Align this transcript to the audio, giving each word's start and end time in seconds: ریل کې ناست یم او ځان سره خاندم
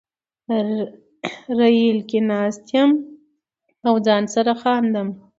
ریل 1.57 1.97
کې 2.09 2.19
ناست 2.29 2.65
یم 2.73 2.91
او 3.87 3.93
ځان 4.05 4.23
سره 4.33 4.53
خاندم 4.61 5.07